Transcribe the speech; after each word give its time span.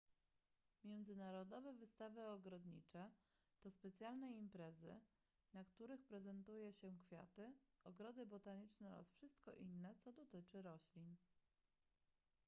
międzynarodowe 0.83 1.73
wystawy 1.73 2.25
ogrodnicze 2.27 3.11
to 3.61 3.71
specjalne 3.71 4.31
imprezy 4.31 4.99
na 5.53 5.63
których 5.65 6.03
prezentuje 6.03 6.73
się 6.73 6.95
kwiaty 6.97 7.53
ogrody 7.83 8.25
botaniczne 8.25 8.89
oraz 8.89 9.11
wszystko 9.11 9.51
inne 9.53 9.95
co 9.95 10.11
dotyczy 10.11 10.61
roślin 10.61 11.15